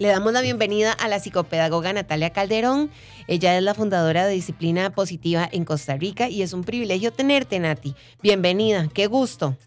[0.00, 2.90] Le damos la bienvenida a la psicopedagoga Natalia Calderón.
[3.26, 7.58] Ella es la fundadora de Disciplina Positiva en Costa Rica y es un privilegio tenerte,
[7.58, 7.94] Nati.
[8.22, 9.58] Bienvenida, qué gusto.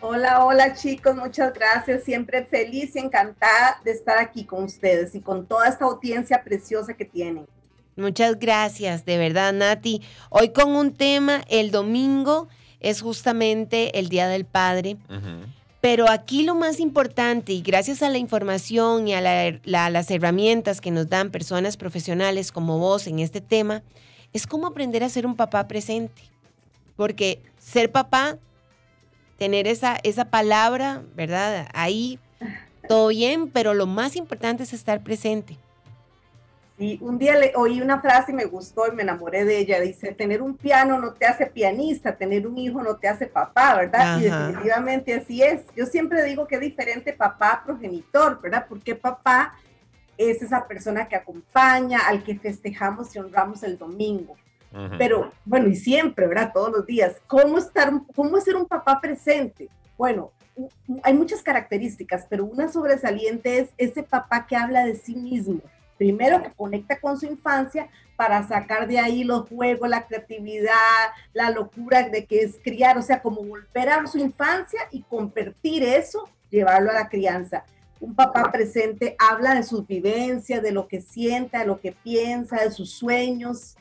[0.00, 2.04] Hola, hola chicos, muchas gracias.
[2.04, 6.94] Siempre feliz y encantada de estar aquí con ustedes y con toda esta audiencia preciosa
[6.94, 7.48] que tienen.
[7.96, 10.00] Muchas gracias, de verdad, Nati.
[10.30, 12.46] Hoy con un tema, el domingo
[12.78, 14.96] es justamente el Día del Padre.
[15.82, 19.20] Pero aquí lo más importante, y gracias a la información y a,
[19.64, 23.82] las herramientas que nos dan personas profesionales como vos en este tema,
[24.32, 26.22] es cómo aprender a ser un papá presente.
[26.94, 28.38] Porque ser papá
[29.38, 31.68] tener esa, esa palabra, ¿verdad?
[31.74, 32.20] Ahí
[32.88, 35.58] todo bien, pero lo más importante es estar presente.
[36.78, 39.80] Sí, un día le oí una frase y me gustó y me enamoré de ella.
[39.80, 43.76] Dice, tener un piano no te hace pianista, tener un hijo no te hace papá,
[43.76, 44.18] ¿verdad?
[44.18, 45.62] Y definitivamente así es.
[45.76, 48.66] Yo siempre digo que es diferente papá progenitor, ¿verdad?
[48.68, 49.54] Porque papá
[50.16, 54.36] es esa persona que acompaña, al que festejamos y honramos el domingo.
[54.96, 56.50] Pero bueno, y siempre, ¿verdad?
[56.54, 57.16] Todos los días.
[57.26, 59.68] ¿Cómo, estar, ¿Cómo ser un papá presente?
[59.98, 60.32] Bueno,
[61.02, 65.60] hay muchas características, pero una sobresaliente es ese papá que habla de sí mismo.
[66.02, 70.74] Primero, que conecta con su infancia para sacar de ahí los juegos, la creatividad,
[71.32, 75.84] la locura de que es criar, o sea, como volver a su infancia y convertir
[75.84, 77.62] eso, llevarlo a la crianza.
[78.00, 82.56] Un papá presente habla de sus vivencias, de lo que sienta, de lo que piensa,
[82.64, 83.76] de sus sueños,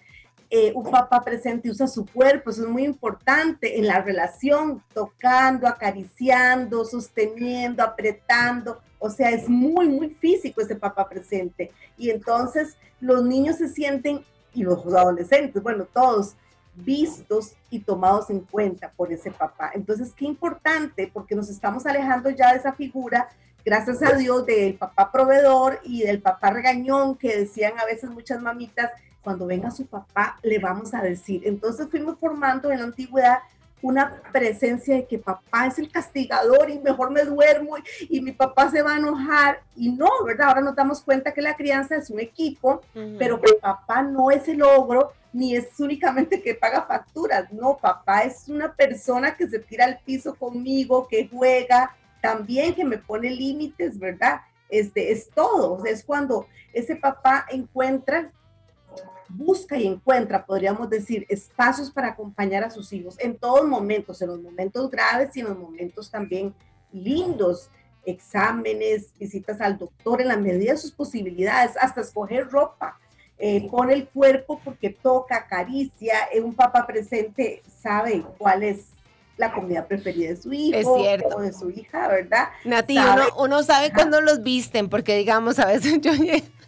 [0.53, 5.65] eh, un papá presente usa su cuerpo, eso es muy importante en la relación, tocando,
[5.65, 11.71] acariciando, sosteniendo, apretando, o sea, es muy, muy físico ese papá presente.
[11.97, 16.35] Y entonces los niños se sienten, y los adolescentes, bueno, todos,
[16.75, 19.71] vistos y tomados en cuenta por ese papá.
[19.73, 23.29] Entonces, qué importante, porque nos estamos alejando ya de esa figura,
[23.63, 28.41] gracias a Dios, del papá proveedor y del papá regañón que decían a veces muchas
[28.41, 28.91] mamitas,
[29.23, 31.41] cuando venga su papá le vamos a decir.
[31.45, 33.39] Entonces fuimos formando en la antigüedad
[33.81, 37.75] una presencia de que papá es el castigador y mejor me duermo
[38.09, 39.61] y, mi papá se va a enojar.
[39.75, 40.49] Y no, ¿verdad?
[40.49, 42.81] Ahora nos damos cuenta que la crianza es un equipo,
[43.17, 47.51] pero que papá no es el ogro ni es únicamente que paga facturas.
[47.51, 52.85] No, papá es una persona que se tira al piso conmigo, que juega, también que
[52.85, 54.41] me pone límites, ¿verdad?
[54.69, 55.83] Este, es todo.
[55.85, 58.31] es cuando ese papá encuentra
[59.29, 64.27] busca y encuentra, podríamos decir, espacios para acompañar a sus hijos en todos momentos, en
[64.29, 66.53] los momentos graves y en los momentos también
[66.91, 67.69] lindos,
[68.05, 72.99] exámenes, visitas al doctor en la medida de sus posibilidades, hasta escoger ropa.
[73.37, 78.89] Eh, el cuerpo porque toca, acaricia, eh, un papá presente sabe cuál es
[79.35, 82.49] la comida preferida de su hijo o de su hija, ¿verdad?
[82.63, 82.97] Nati,
[83.37, 86.11] uno, sabe cuándo los visten, porque digamos, a veces yo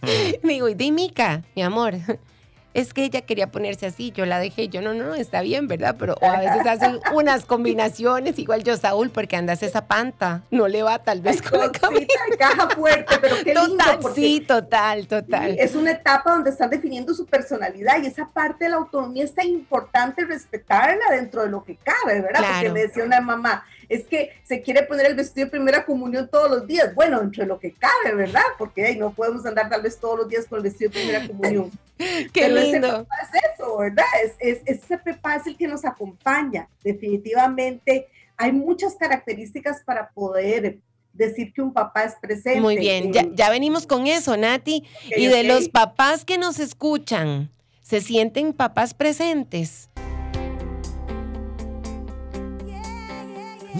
[0.43, 1.95] digo, y Mica, mi amor,
[2.73, 5.95] es que ella quería ponerse así, yo la dejé, yo no, no, está bien, ¿verdad?
[5.97, 10.83] Pero a veces hacen unas combinaciones, igual yo, Saúl, porque andas esa panta, no le
[10.83, 15.55] va tal vez con la caja fuerte, pero qué total, Sí, total, total.
[15.59, 19.33] Es una etapa donde están definiendo su personalidad y esa parte de la autonomía es
[19.33, 22.41] tan importante respetarla dentro de lo que cabe, ¿verdad?
[22.53, 26.29] Porque me decía una mamá, es que se quiere poner el vestido de primera comunión
[26.29, 26.93] todos los días.
[26.95, 28.43] Bueno, entre lo que cabe, ¿verdad?
[28.57, 31.71] Porque no podemos andar tal vez todos los días con el vestido de primera comunión.
[32.33, 33.07] Qué lindo.
[33.21, 34.05] es eso, ¿verdad?
[34.39, 36.67] Es, ese papá es el que nos acompaña.
[36.83, 38.07] Definitivamente
[38.37, 40.79] hay muchas características para poder
[41.13, 42.59] decir que un papá es presente.
[42.59, 44.83] Muy bien, ya, venimos con eso, Nati.
[45.15, 47.49] y de los papás que nos escuchan,
[47.81, 49.89] ¿se sienten papás presentes?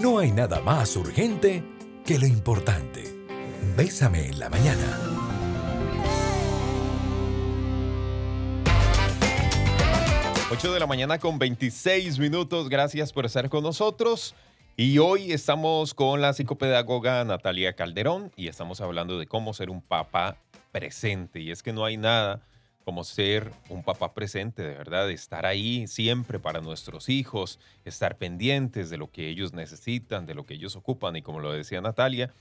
[0.04, 1.64] No hay nada más urgente
[2.04, 3.04] que lo importante.
[3.74, 5.00] Bésame en la mañana.
[10.52, 12.68] Ocho de la mañana con 26 minutos.
[12.68, 14.34] Gracias por estar con nosotros.
[14.76, 19.80] Y hoy estamos con la psicopedagoga Natalia Calderón y estamos hablando de cómo ser un
[19.80, 20.36] papá
[20.70, 21.40] presente.
[21.40, 22.42] Y es que no hay nada
[22.84, 28.90] como ser un papá presente, de verdad, estar ahí siempre para nuestros hijos, estar pendientes
[28.90, 31.16] de lo que ellos necesitan, de lo que ellos ocupan.
[31.16, 32.32] Y como lo decía Natalia,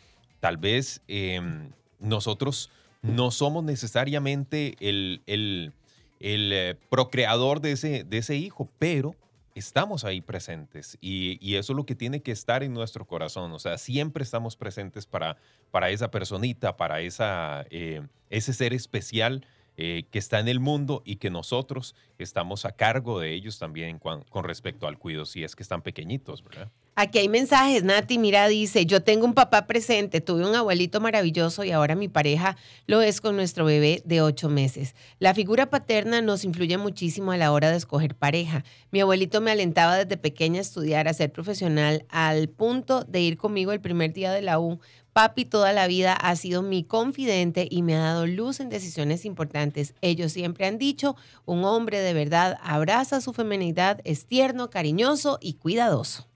[0.41, 2.69] tal vez em, nosotros
[3.01, 5.73] no somos necesariamente el, el,
[6.19, 9.15] eh, procreador de ese, de ese hijo, pero
[9.55, 13.51] estamos ahí presentes y, eso es lo que tiene que estar en nuestro corazón.
[13.51, 15.37] O sea, siempre estamos presentes para,
[15.71, 19.45] para esa personita, para esa, eh, ese ser especial
[19.77, 23.99] eh, que está en el mundo y que nosotros estamos a cargo de ellos también
[23.99, 26.71] con, respecto al cuidado, si es que están pequeñitos, ¿verdad?
[26.95, 31.63] Aquí hay mensajes, Nati, mira, dice, yo tengo un papá presente, tuve un abuelito maravilloso
[31.63, 32.55] y ahora mi pareja
[32.85, 34.93] lo es con nuestro bebé de ocho meses.
[35.17, 38.63] La figura paterna nos influye muchísimo a la hora de escoger pareja.
[38.91, 43.37] Mi abuelito me alentaba desde pequeña a estudiar, a ser profesional, al punto de ir
[43.37, 44.79] conmigo el primer día de la U.
[45.13, 49.25] Papi toda la vida ha sido mi confidente y me ha dado luz en decisiones
[49.25, 49.95] importantes.
[50.01, 51.15] Ellos siempre han dicho,
[51.45, 56.27] un hombre de verdad abraza su feminidad, es tierno, cariñoso y cuidadoso.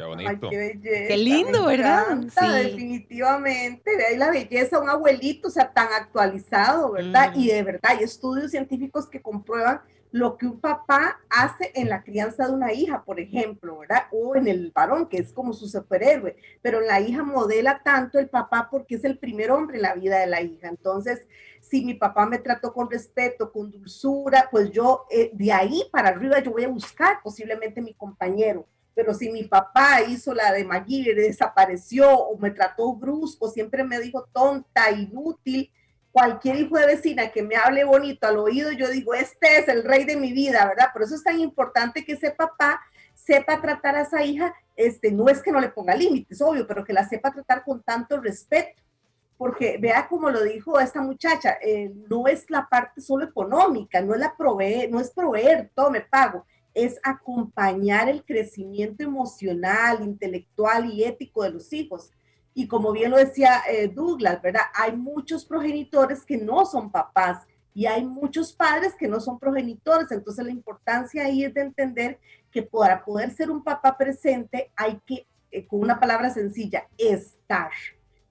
[0.00, 0.48] Qué bonito.
[0.48, 2.04] qué, lindo, ¿verdad?
[2.22, 2.48] Sí.
[2.48, 3.96] Definitivamente.
[3.96, 7.32] De ahí la belleza, un abuelito, o sea, tan actualizado, ¿verdad?
[7.36, 12.02] Y de verdad, hay estudios científicos que comprueban lo que un papá hace en la
[12.02, 14.04] crianza de una hija, por ejemplo, ¿verdad?
[14.10, 18.30] O en el varón, que es como su superhéroe, pero la hija modela tanto el
[18.30, 20.68] papá porque es el primer hombre en la vida de la hija.
[20.68, 21.26] Entonces,
[21.60, 26.08] si mi papá me trató con respeto, con dulzura, pues yo eh, de ahí para
[26.08, 30.64] arriba yo voy a buscar posiblemente mi compañero pero si mi papá hizo la de
[30.64, 35.70] Maggie, desapareció o me trató brusco, siempre me dijo tonta, inútil,
[36.12, 39.84] cualquier hijo de vecina que me hable bonito al oído, yo digo, este es el
[39.84, 40.88] rey de mi vida, ¿verdad?
[40.92, 42.80] Por eso es tan importante que ese papá
[43.14, 46.84] sepa tratar a esa hija, este, no es que no le ponga límites, obvio, pero
[46.84, 48.82] que la sepa tratar con tanto respeto.
[49.36, 54.12] Porque vea como lo dijo esta muchacha, eh, no es la parte solo económica, no
[54.12, 60.86] es la proveer, no es proveer, todo me pago, es acompañar el crecimiento emocional, intelectual
[60.86, 62.10] y ético de los hijos.
[62.54, 64.62] Y como bien lo decía eh, Douglas, ¿verdad?
[64.74, 70.10] Hay muchos progenitores que no son papás y hay muchos padres que no son progenitores.
[70.10, 72.18] Entonces la importancia ahí es de entender
[72.50, 77.70] que para poder ser un papá presente hay que, eh, con una palabra sencilla, estar.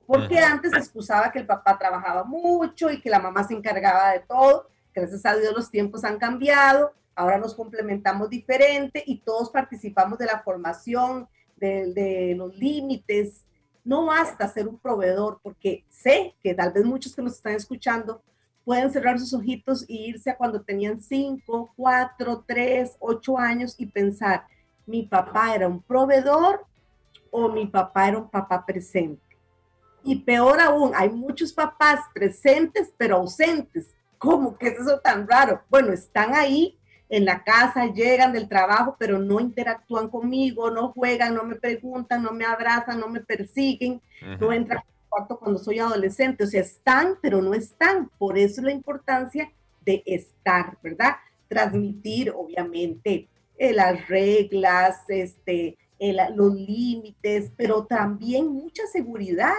[0.06, 4.12] Porque antes se excusaba que el papá trabajaba mucho y que la mamá se encargaba
[4.12, 4.68] de todo.
[4.94, 10.26] Gracias a Dios los tiempos han cambiado ahora nos complementamos diferente y todos participamos de
[10.26, 11.28] la formación,
[11.58, 13.44] de, los límites.
[13.84, 18.22] No basta ser un proveedor, porque sé que tal vez muchos que nos están escuchando
[18.64, 23.86] pueden cerrar sus ojitos e irse a cuando tenían 5, 4, 3, 8 años y
[23.86, 24.46] pensar,
[24.86, 26.66] mi papá era un proveedor
[27.32, 29.22] o mi papá era un papá presente.
[30.06, 33.94] Y peor aún, hay muchos papás presentes pero ausentes.
[34.18, 35.62] ¿Cómo que es eso tan raro?
[35.70, 36.79] Bueno, están ahí,
[37.10, 42.22] en la casa, llegan del trabajo, pero no interactúan conmigo, no juegan, no me preguntan,
[42.22, 44.00] no me abrazan, no me persiguen,
[44.40, 46.44] no entran al cuarto cuando soy adolescente.
[46.44, 48.10] O sea, están, pero no están.
[48.20, 49.52] Por eso la importancia
[49.84, 51.16] de estar, ¿verdad?
[51.48, 53.28] Transmitir, obviamente,
[53.58, 55.78] eh, las reglas, este,
[56.36, 59.56] los límites, pero también mucha seguridad,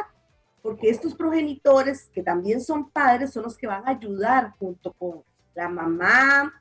[0.62, 5.24] porque estos progenitores, que también son padres, son los que van a ayudar junto con
[5.54, 6.54] la mamá,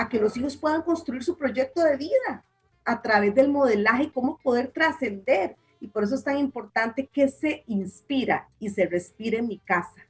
[0.00, 2.44] a que los hijos puedan construir su proyecto de vida
[2.86, 5.56] a través del modelaje y cómo poder trascender.
[5.78, 10.00] Y por eso es tan importante que se inspira y se respire en mi casa.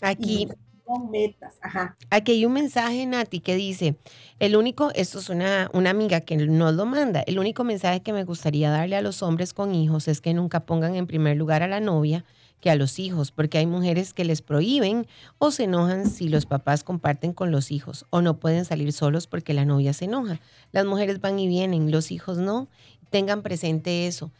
[0.00, 0.48] Aquí.
[0.90, 1.96] Con metas, ajá.
[2.10, 3.94] Aquí hay un mensaje, Nati, que dice,
[4.40, 8.12] el único, esto es una, una amiga que nos lo manda, el único mensaje que
[8.12, 11.62] me gustaría darle a los hombres con hijos es que nunca pongan en primer lugar
[11.62, 12.24] a la novia,
[12.60, 15.06] que a los hijos, porque hay mujeres que les prohíben
[15.38, 19.28] o se enojan si los papás comparten con los hijos o no pueden salir solos
[19.28, 20.40] porque la novia se enoja.
[20.72, 22.66] Las mujeres van y vienen, los hijos no.
[23.10, 24.32] Tengan presente eso.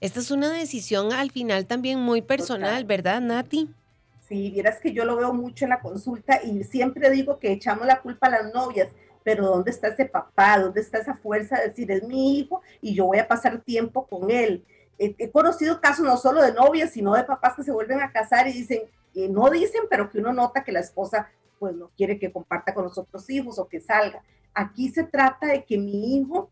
[0.00, 3.68] Esta es una decisión al final también muy personal, ¿verdad, Nati?
[4.28, 7.86] Sí, vieras que yo lo veo mucho en la consulta y siempre digo que echamos
[7.86, 8.88] la culpa a las novias,
[9.24, 10.58] pero ¿dónde está ese papá?
[10.58, 14.06] ¿Dónde está esa fuerza de decir, es mi hijo y yo voy a pasar tiempo
[14.06, 14.64] con él?
[14.98, 18.48] he conocido casos no solo de novias, sino de papás que se vuelven a casar
[18.48, 18.82] y dicen,
[19.30, 22.84] no dicen, pero que uno nota que la esposa pues no quiere que comparta con
[22.84, 24.22] los otros hijos o que salga.
[24.54, 26.50] Aquí se trata de que mi hijo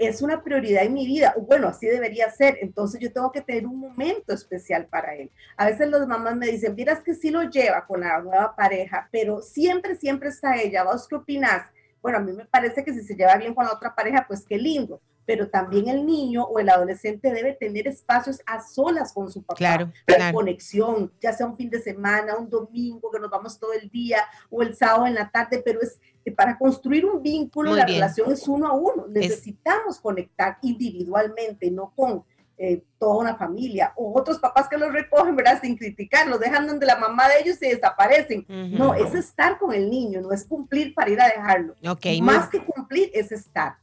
[0.00, 3.66] es una prioridad en mi vida, bueno, así debería ser, entonces yo tengo que tener
[3.66, 5.30] un momento especial para él.
[5.58, 9.10] A veces las mamás me dicen, miras que sí lo lleva con la nueva pareja,
[9.12, 11.70] pero siempre, siempre está ella, ¿vos qué opinas?
[12.00, 14.46] Bueno, a mí me parece que si se lleva bien con la otra pareja, pues
[14.48, 19.30] qué lindo, pero también el niño o el adolescente debe tener espacios a solas con
[19.30, 19.56] su papá.
[19.56, 19.92] Claro,
[20.32, 24.24] conexión, ya sea un fin de semana, un domingo, que nos vamos todo el día,
[24.50, 26.00] o el sábado en la tarde, pero es
[26.36, 29.06] para construir un vínculo, la relación es uno a uno.
[29.06, 32.24] Necesitamos conectar individualmente, no con
[32.58, 35.60] eh, toda una familia, o otros papás que los recogen, ¿verdad?
[35.62, 38.44] Sin criticar, los dejan donde la mamá de ellos se desaparecen.
[38.48, 41.76] No, es estar con el niño, no es cumplir para ir a dejarlo.
[42.20, 43.76] Más que cumplir es estar.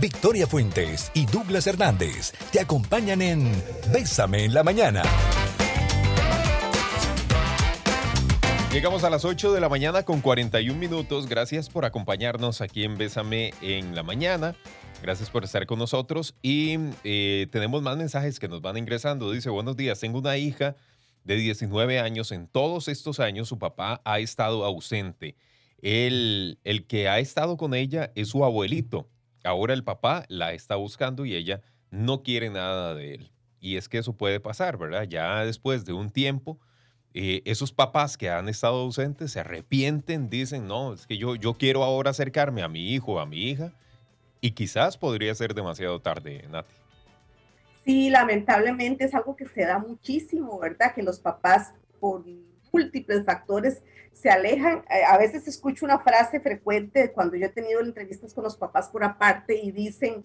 [0.00, 3.52] Victoria Fuentes y Douglas Hernández te acompañan en
[3.92, 5.02] Bésame en la mañana.
[8.72, 11.28] Llegamos a las 8 de la mañana con 41 minutos.
[11.28, 14.56] Gracias por acompañarnos aquí en Bésame en la mañana.
[15.02, 16.34] Gracias por estar con nosotros.
[16.40, 19.30] Y eh, tenemos más mensajes que nos van ingresando.
[19.30, 20.74] Dice, buenos días, tengo una hija
[21.24, 22.32] de 19 años.
[22.32, 25.36] En todos estos años su papá ha estado ausente.
[25.82, 29.06] El, el que ha estado con ella es su abuelito.
[29.44, 33.32] Ahora el papá la está buscando y ella no quiere nada de él.
[33.60, 35.04] Y es que eso puede pasar, ¿verdad?
[35.04, 36.58] Ya después de un tiempo
[37.14, 41.54] eh, esos papás que han estado ausentes se arrepienten, dicen, no, es que yo, yo
[41.54, 43.72] quiero ahora acercarme a mi hijo, a mi hija,
[44.40, 46.72] y quizás podría ser demasiado tarde, Nati.
[47.84, 50.94] Sí, lamentablemente es algo que se da muchísimo, ¿verdad?
[50.94, 52.24] Que los papás por
[52.72, 54.84] múltiples factores se alejan.
[54.90, 58.88] Eh, a veces escucho una frase frecuente cuando yo he tenido entrevistas con los papás
[58.88, 60.24] por aparte y dicen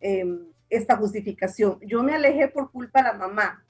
[0.00, 3.64] em, esta justificación, yo me alejé por culpa de la mamá,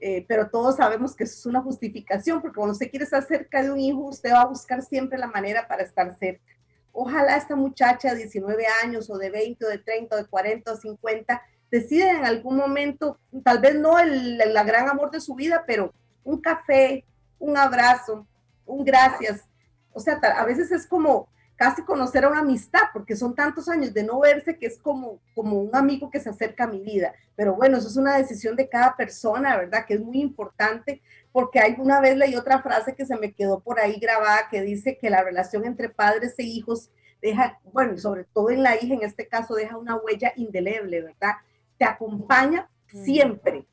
[0.00, 3.62] eh, pero todos sabemos que eso es una justificación, porque cuando usted quiere estar cerca
[3.62, 6.44] de un hijo, usted va a buscar siempre la manera para estar cerca.
[6.92, 10.72] Ojalá esta muchacha de 19 años o de 20 o de 30 o de 40
[10.72, 15.34] o 50 decida en algún momento, tal vez no el, el gran amor de su
[15.34, 15.92] vida, pero
[16.24, 17.04] un café,
[17.38, 18.26] un abrazo,
[18.68, 19.48] un gracias.
[19.92, 23.92] O sea, a veces es como, casi conocer a una amistad, porque son tantos años
[23.92, 27.12] de no verse que es como, como un amigo que se acerca a mi vida.
[27.34, 29.84] Pero bueno, eso es una decisión de cada persona, ¿verdad?
[29.84, 33.58] Que es muy importante, porque hay una vez leí otra frase que se me quedó
[33.58, 38.22] por ahí grabada que dice que la relación entre padres e hijos deja, bueno, sobre
[38.22, 41.34] todo en la hija, en este caso, deja una huella indeleble, ¿verdad?
[41.76, 43.66] Te acompaña siempre.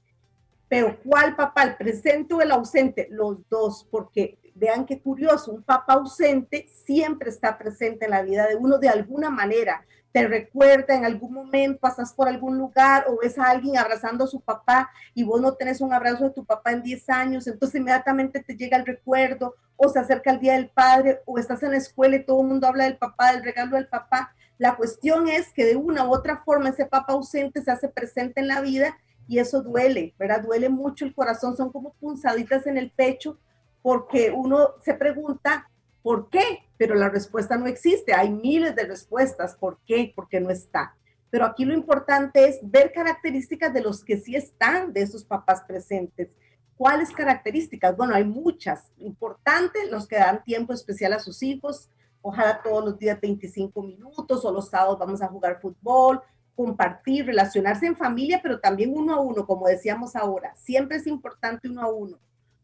[0.67, 1.61] Pero ¿cuál papá?
[1.63, 3.07] ¿El presente o el ausente?
[3.11, 8.47] Los dos, porque vean qué curioso, un papá ausente siempre está presente en la vida
[8.47, 9.85] de uno de alguna manera.
[10.13, 14.27] Te recuerda en algún momento, pasas por algún lugar o ves a alguien abrazando a
[14.27, 17.81] su papá y vos no tenés un abrazo de tu papá en 10 años, entonces
[17.81, 21.71] inmediatamente te llega el recuerdo o se acerca el día del padre o estás en
[21.71, 24.33] la escuela y todo el mundo habla del papá, del regalo del papá.
[24.57, 28.39] La cuestión es que de una u otra forma ese papá ausente se hace presente
[28.39, 28.97] en la vida
[29.27, 30.43] y eso duele, ¿verdad?
[30.43, 33.38] Duele mucho el corazón, son como punzaditas en el pecho
[33.86, 35.70] porque uno se pregunta,
[36.01, 36.63] ¿por qué?
[36.75, 38.15] Pero la respuesta no existe.
[38.15, 39.54] Hay miles de respuestas.
[39.54, 40.12] ¿Por qué?
[40.15, 40.98] Porque no está.
[41.30, 45.62] Pero aquí lo importante es ver características de los que sí están, de esos papás
[45.68, 46.36] presentes.
[46.75, 47.96] ¿Cuáles características?
[47.96, 48.89] Bueno, hay muchas.
[48.98, 51.88] Importantes, los que dan tiempo especial a sus hijos.
[52.24, 56.24] Ojalá todos los días 25 minutos o los sábados vamos a jugar fútbol,
[56.56, 60.56] compartir, relacionarse en familia, pero también uno a uno, como decíamos ahora.
[60.56, 62.18] Siempre es importante uno a uno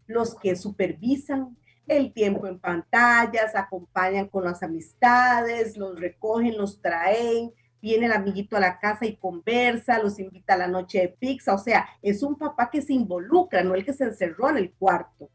[0.08, 7.52] los que supervisan el tiempo en pantallas, acompañan con las amistades, los recogen, los traen,
[7.82, 11.54] viene el amiguito a la casa y conversa, los invita a la noche de pizza,
[11.54, 14.72] o sea, es un papá que se involucra, no el que se encerró en el
[14.72, 15.30] cuarto.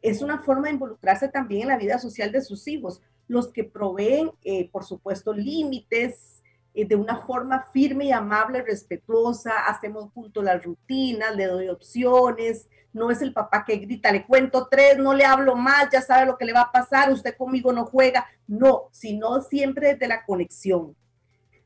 [0.00, 3.64] Es una forma de involucrarse también en la vida social de sus hijos, los que
[3.64, 6.39] proveen, eh, por supuesto, límites,
[6.74, 13.10] de una forma firme y amable, respetuosa, hacemos junto las rutinas, le doy opciones, no
[13.10, 16.36] es el papá que grita, le cuento tres, no le hablo más, ya sabe lo
[16.36, 20.96] que le va a pasar, usted conmigo no juega, no, sino siempre desde la conexión.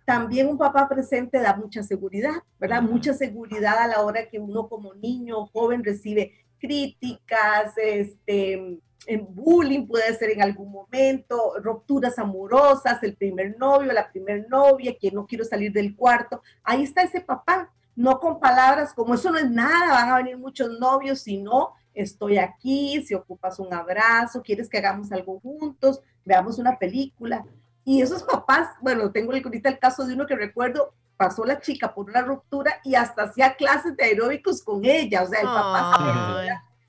[0.05, 2.83] También un papá presente da mucha seguridad, ¿verdad?
[2.83, 9.87] Mucha seguridad a la hora que uno como niño joven recibe críticas, este, en bullying
[9.87, 15.27] puede ser en algún momento, rupturas amorosas, el primer novio, la primer novia, que no
[15.27, 16.43] quiero salir del cuarto.
[16.63, 20.39] Ahí está ese papá, no con palabras como eso no es nada, van a venir
[20.39, 26.59] muchos novios, sino estoy aquí, si ocupas un abrazo, quieres que hagamos algo juntos, veamos
[26.59, 27.45] una película.
[27.85, 31.95] Y esos papás, bueno, tengo ahorita el caso de uno que recuerdo, pasó la chica
[31.95, 35.93] por una ruptura y hasta hacía clases de aeróbicos con ella, o sea, el papá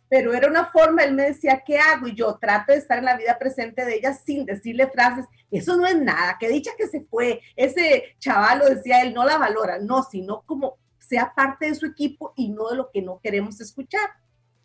[0.09, 2.07] pero era una forma, él me decía, ¿qué hago?
[2.07, 5.75] Y yo trato de estar en la vida presente de ella sin decirle frases, eso
[5.75, 9.37] no es nada, que dicha que se fue, ese chaval lo decía él, no la
[9.37, 13.19] valora, no, sino como sea parte de su equipo y no de lo que no
[13.21, 14.09] queremos escuchar.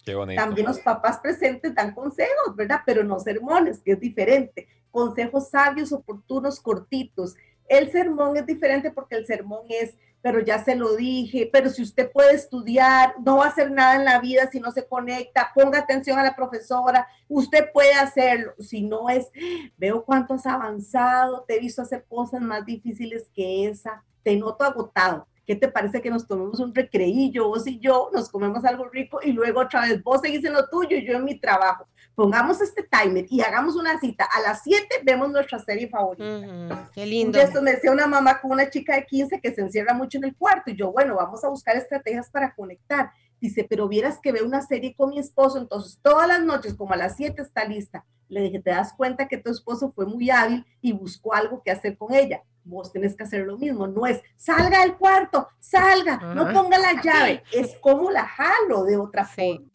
[0.04, 0.40] Qué bonito.
[0.40, 2.80] También los papás presentes dan consejos, ¿verdad?
[2.86, 4.66] Pero no sermones, que es diferente.
[4.90, 7.36] Consejos sabios, oportunos, cortitos.
[7.68, 11.82] El sermón es diferente porque el sermón es pero ya se lo dije, pero si
[11.82, 15.52] usted puede estudiar, no va a hacer nada en la vida si no se conecta,
[15.54, 19.30] ponga atención a la profesora, usted puede hacerlo, si no es,
[19.76, 24.64] veo cuánto has avanzado, te he visto hacer cosas más difíciles que esa, te noto
[24.64, 25.26] agotado.
[25.50, 29.18] ¿Qué te parece que nos tomemos un recreillo, vos y yo, nos comemos algo rico
[29.20, 31.88] y luego otra vez vos seguís en lo tuyo y yo en mi trabajo?
[32.14, 34.28] pongamos este timer y hagamos una cita.
[34.30, 36.88] A las 7 vemos nuestra serie favorita.
[36.94, 37.36] qué lindo.
[37.40, 40.24] Esto me decía una mamá con una chica de 15 que se encierra mucho en
[40.24, 43.10] el cuarto y yo, bueno, vamos a buscar estrategias para conectar.
[43.40, 46.92] Dice, pero vieras que ve una serie con mi esposo, entonces todas las noches, como
[46.92, 48.04] a las 7 está lista.
[48.28, 51.72] Le dije, te das cuenta que tu esposo fue muy hábil y buscó algo que
[51.72, 52.42] hacer con ella.
[52.64, 53.86] Vos tenés que hacer lo mismo.
[53.86, 57.42] No es, salga del cuarto, salga, no ponga la llave.
[57.52, 59.66] Es como la jalo de otra forma.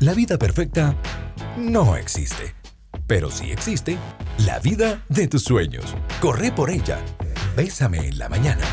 [0.00, 0.94] La vida perfecta
[1.56, 2.54] no existe,
[3.06, 3.98] pero sí existe
[4.46, 5.96] la vida de tus sueños.
[6.20, 6.98] Corre por ella.
[7.56, 8.64] Bésame en la mañana.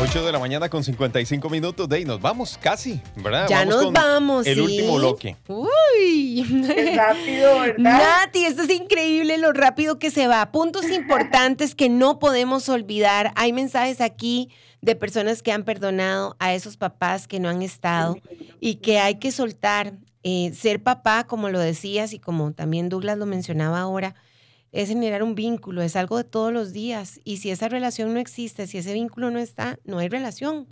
[0.00, 3.48] 8 de la mañana con 55 minutos de ahí nos vamos casi, ¿verdad?
[3.48, 4.46] Ya nos vamos.
[4.46, 5.36] El último bloque.
[5.48, 6.46] Uy.
[6.72, 8.22] Qué rápido, ¿verdad?
[8.22, 10.52] Nati, esto es increíble lo rápido que se va.
[10.52, 13.32] Puntos importantes que no podemos olvidar.
[13.34, 14.50] Hay mensajes aquí
[14.82, 18.18] de personas que han perdonado a esos papás que no han estado
[18.60, 19.94] y que hay que soltar.
[20.24, 24.16] Eh, ser papá, como lo decías y como también Douglas lo mencionaba ahora,
[24.72, 27.20] es generar un vínculo, es algo de todos los días.
[27.24, 30.68] Y si esa relación no existe, si ese vínculo no está, no hay relación.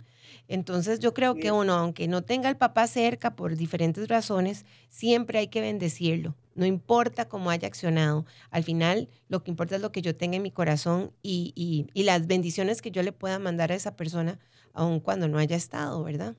[0.47, 5.39] Entonces yo creo que uno, aunque no tenga al papá cerca por diferentes razones, siempre
[5.39, 6.35] hay que bendecirlo.
[6.55, 8.25] No importa cómo haya accionado.
[8.49, 11.87] Al final lo que importa es lo que yo tenga en mi corazón y, y,
[11.93, 14.39] y las bendiciones que yo le pueda mandar a esa persona,
[14.73, 16.35] aun cuando no haya estado, ¿verdad?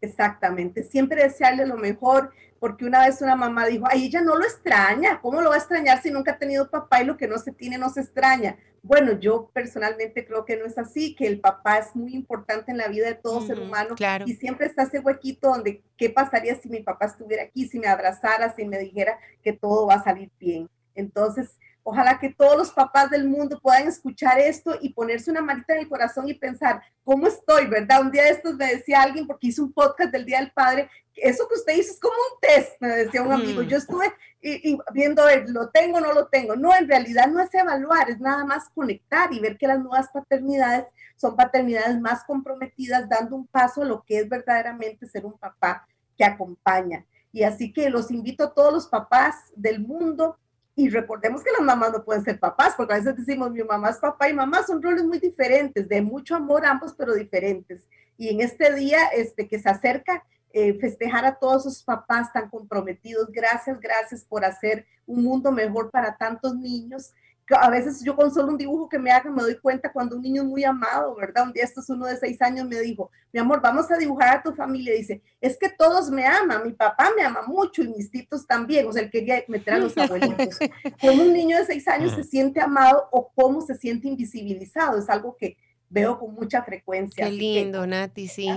[0.00, 4.44] Exactamente, siempre desearle lo mejor, porque una vez una mamá dijo, ay, ella no lo
[4.44, 7.38] extraña, ¿cómo lo va a extrañar si nunca ha tenido papá y lo que no
[7.38, 8.56] se tiene no se extraña?
[8.82, 12.78] Bueno, yo personalmente creo que no es así, que el papá es muy importante en
[12.78, 16.68] la vida de todo ser humano y siempre está ese huequito donde, ¿qué pasaría si
[16.68, 20.30] mi papá estuviera aquí, si me abrazara, si me dijera que todo va a salir
[20.38, 20.70] bien?
[20.94, 21.58] Entonces,
[21.88, 25.82] Ojalá que todos los papás del mundo puedan escuchar esto y ponerse una manita en
[25.82, 27.68] el corazón y pensar, ¿cómo estoy?
[27.68, 28.00] ¿Verdad?
[28.00, 30.90] Un día de estos me decía alguien, porque hice un podcast del Día del Padre,
[31.14, 33.62] eso que usted dice es como un test, me decía un amigo.
[33.62, 33.66] Mm.
[33.66, 34.12] Yo estuve
[34.42, 36.56] y, viendo, lo tengo o no lo tengo.
[36.56, 40.08] No, en realidad no es evaluar, es nada más conectar y ver que las nuevas
[40.08, 45.38] paternidades son paternidades más comprometidas, dando un paso a lo que es verdaderamente ser un
[45.38, 45.86] papá
[46.18, 47.06] que acompaña.
[47.32, 50.36] Y así que los invito a todos los papás del mundo
[50.78, 53.88] y recordemos que las mamás no pueden ser papás, porque a veces decimos, mi mamá
[53.88, 57.88] es papá y mamá son roles muy diferentes, de mucho amor ambos, pero diferentes.
[58.18, 60.22] Y en este día este, que se acerca,
[60.52, 63.30] eh, festejar a todos esos papás tan comprometidos.
[63.32, 67.14] Gracias, gracias por hacer un mundo mejor para tantos niños
[67.54, 70.22] a veces yo con solo un dibujo que me hagan me doy cuenta cuando un
[70.22, 71.44] niño es muy amado, ¿verdad?
[71.44, 74.38] Un día esto es uno de seis años me dijo, mi amor, vamos a dibujar
[74.38, 74.94] a tu familia.
[74.94, 78.86] Dice, es que todos me aman, mi papá me ama mucho y mis titos también.
[78.88, 80.58] O sea, él quería meter a los abuelitos.
[81.00, 84.98] ¿Cómo un niño de seis años se siente amado o cómo se siente invisibilizado?
[84.98, 85.56] Es algo que
[85.96, 87.24] veo con mucha frecuencia.
[87.24, 88.50] Qué lindo, Nati, sí.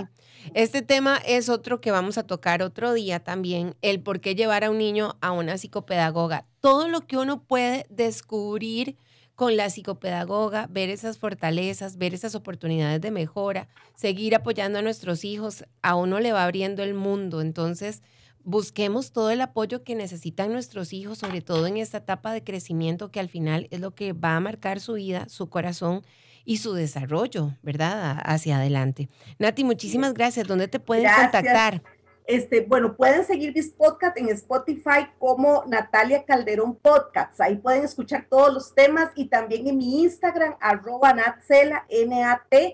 [0.52, 4.62] Este tema es otro que vamos a tocar otro día también, el por qué llevar
[4.62, 6.46] a un niño a una psicopedagoga.
[6.60, 8.98] Todo lo que uno puede descubrir
[9.34, 15.24] con la psicopedagoga, ver esas fortalezas, ver esas oportunidades de mejora, seguir apoyando a nuestros
[15.24, 17.40] hijos, a uno le va abriendo el mundo.
[17.40, 18.02] Entonces,
[18.44, 23.10] busquemos todo el apoyo que necesitan nuestros hijos, sobre todo en esta etapa de crecimiento
[23.10, 26.02] que al final es lo que va a marcar su vida, su corazón
[26.44, 28.18] y su desarrollo, ¿verdad?
[28.24, 29.08] Hacia adelante.
[29.38, 30.46] Nati, muchísimas gracias.
[30.46, 31.82] ¿Dónde te pueden contactar?
[32.26, 37.40] Este, bueno, pueden seguir mis podcasts en Spotify como Natalia Calderón Podcasts.
[37.40, 42.70] Ahí pueden escuchar todos los temas y también en mi Instagram, arroba Natsela, N-A-T-C-E-L-A,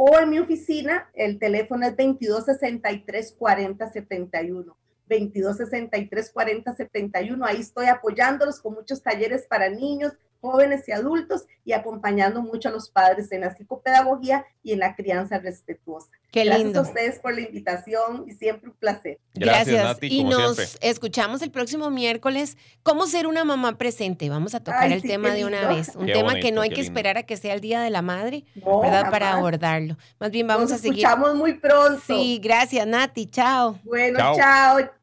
[0.00, 4.76] o en mi oficina, el teléfono es 2263 4071.
[5.08, 7.44] 2263 4071.
[7.44, 12.72] Ahí estoy apoyándolos con muchos talleres para niños, jóvenes y adultos y acompañando mucho a
[12.72, 16.08] los padres en la psicopedagogía y en la crianza respetuosa.
[16.30, 19.18] Qué Gracias a ustedes por la invitación y siempre un placer.
[19.34, 19.98] Gracias.
[20.02, 22.56] y nos escuchamos el próximo miércoles.
[22.82, 24.28] ¿Cómo ser una mamá presente?
[24.28, 25.96] Vamos a tocar el tema de una vez.
[25.96, 28.44] Un tema que no hay que esperar a que sea el Día de la Madre,
[28.54, 29.10] ¿verdad?
[29.10, 29.96] Para abordarlo.
[30.20, 31.04] Más bien vamos a seguir.
[31.04, 32.02] escuchamos muy pronto.
[32.06, 33.26] Sí, gracias Nati.
[33.26, 33.78] Chao.
[33.84, 34.97] Bueno, chao.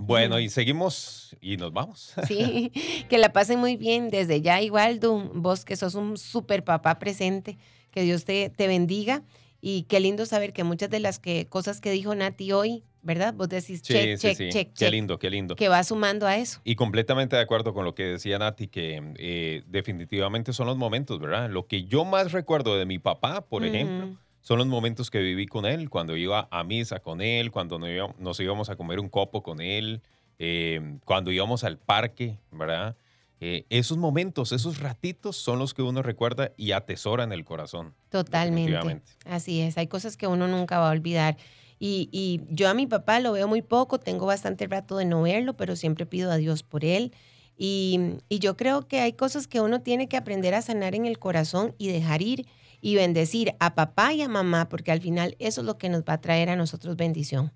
[0.00, 2.14] Bueno, y seguimos y nos vamos.
[2.26, 2.72] Sí,
[3.08, 4.10] que la pasen muy bien.
[4.10, 4.98] Desde ya, igual,
[5.34, 7.58] vos que sos un super papá presente,
[7.90, 9.22] que Dios te, te bendiga.
[9.60, 13.34] Y qué lindo saber que muchas de las que, cosas que dijo Nati hoy, ¿verdad?
[13.34, 15.54] Vos decís, check, check, check, Qué lindo, qué lindo.
[15.54, 16.60] Que va sumando a eso.
[16.64, 21.20] Y completamente de acuerdo con lo que decía Nati, que eh, definitivamente son los momentos,
[21.20, 21.50] ¿verdad?
[21.50, 25.46] Lo que yo más recuerdo de mi papá, por ejemplo son los momentos que viví
[25.46, 29.42] con él, cuando iba a misa con él, cuando nos íbamos a comer un copo
[29.42, 30.00] con él,
[30.38, 32.96] eh, cuando íbamos al parque, ¿verdad?
[33.42, 37.94] Eh, esos momentos, esos ratitos son los que uno recuerda y atesora en el corazón.
[38.10, 39.02] Totalmente.
[39.24, 41.36] Así es, hay cosas que uno nunca va a olvidar.
[41.78, 45.22] Y, y, yo a mi papá lo veo muy poco, tengo bastante rato de no
[45.22, 47.12] verlo, pero siempre pido a Dios por él.
[47.56, 51.06] Y, y yo creo que hay cosas que uno tiene que aprender a sanar en
[51.06, 52.46] el corazón y dejar ir
[52.80, 56.02] y bendecir a papá y a mamá, porque al final eso es lo que nos
[56.02, 57.52] va a traer a nosotros bendición.